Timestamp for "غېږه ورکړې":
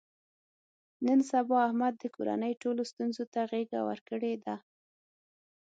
3.51-4.33